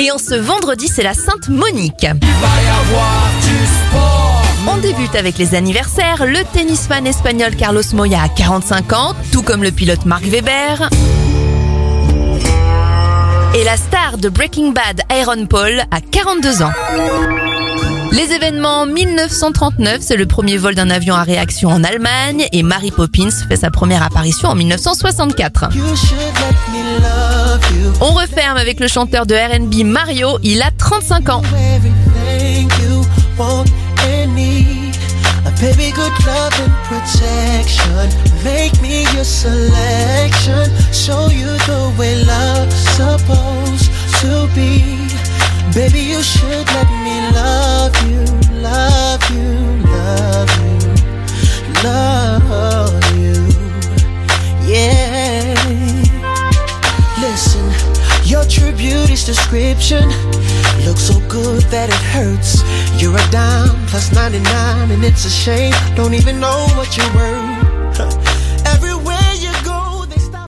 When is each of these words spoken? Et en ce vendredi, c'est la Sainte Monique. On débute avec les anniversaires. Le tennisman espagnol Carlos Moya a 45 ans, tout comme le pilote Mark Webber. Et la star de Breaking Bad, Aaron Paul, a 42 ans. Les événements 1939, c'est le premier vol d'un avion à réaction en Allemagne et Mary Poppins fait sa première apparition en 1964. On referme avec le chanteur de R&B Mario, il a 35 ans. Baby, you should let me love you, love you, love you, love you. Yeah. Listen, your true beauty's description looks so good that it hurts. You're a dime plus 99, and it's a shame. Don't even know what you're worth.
Et 0.00 0.12
en 0.12 0.18
ce 0.18 0.36
vendredi, 0.36 0.86
c'est 0.86 1.02
la 1.02 1.12
Sainte 1.12 1.48
Monique. 1.48 2.06
On 4.68 4.76
débute 4.76 5.16
avec 5.16 5.38
les 5.38 5.56
anniversaires. 5.56 6.24
Le 6.24 6.44
tennisman 6.56 7.04
espagnol 7.04 7.56
Carlos 7.56 7.82
Moya 7.94 8.22
a 8.22 8.28
45 8.28 8.92
ans, 8.92 9.16
tout 9.32 9.42
comme 9.42 9.64
le 9.64 9.72
pilote 9.72 10.06
Mark 10.06 10.22
Webber. 10.24 10.88
Et 13.56 13.64
la 13.64 13.76
star 13.76 14.18
de 14.18 14.28
Breaking 14.28 14.70
Bad, 14.70 15.00
Aaron 15.08 15.46
Paul, 15.46 15.82
a 15.90 16.00
42 16.00 16.62
ans. 16.62 16.70
Les 18.12 18.32
événements 18.32 18.86
1939, 18.86 19.98
c'est 20.00 20.16
le 20.16 20.26
premier 20.26 20.56
vol 20.56 20.74
d'un 20.74 20.90
avion 20.90 21.14
à 21.14 21.22
réaction 21.22 21.68
en 21.68 21.84
Allemagne 21.84 22.46
et 22.52 22.62
Mary 22.62 22.90
Poppins 22.90 23.30
fait 23.48 23.56
sa 23.56 23.70
première 23.70 24.02
apparition 24.02 24.48
en 24.48 24.54
1964. 24.54 25.68
On 28.00 28.12
referme 28.12 28.56
avec 28.56 28.80
le 28.80 28.88
chanteur 28.88 29.26
de 29.26 29.34
R&B 29.34 29.84
Mario, 29.84 30.38
il 30.42 30.62
a 30.62 30.70
35 30.76 31.28
ans. 31.28 31.42
Baby, 45.74 46.00
you 46.00 46.22
should 46.22 46.66
let 46.66 46.88
me 47.04 47.30
love 47.34 47.94
you, 48.08 48.24
love 48.60 49.22
you, 49.30 49.48
love 49.84 50.50
you, 50.60 50.78
love 51.84 53.04
you. 53.16 53.34
Yeah. 54.66 55.54
Listen, 57.20 57.64
your 58.24 58.44
true 58.44 58.72
beauty's 58.72 59.24
description 59.24 60.08
looks 60.84 61.02
so 61.02 61.20
good 61.28 61.62
that 61.64 61.90
it 61.90 62.02
hurts. 62.12 62.62
You're 63.00 63.16
a 63.16 63.30
dime 63.30 63.86
plus 63.86 64.12
99, 64.12 64.90
and 64.90 65.04
it's 65.04 65.26
a 65.26 65.30
shame. 65.30 65.74
Don't 65.94 66.14
even 66.14 66.40
know 66.40 66.66
what 66.76 66.96
you're 66.96 67.14
worth. 67.14 67.67